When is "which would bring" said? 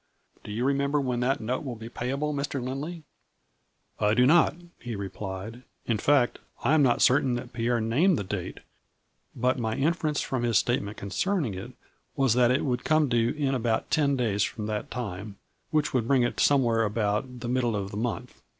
15.69-16.23